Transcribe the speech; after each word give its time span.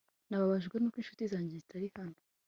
Nababajwe 0.29 0.75
nuko 0.77 0.97
inshuti 0.99 1.23
zanjye 1.31 1.53
zitari 1.61 1.87
hano 1.95 2.17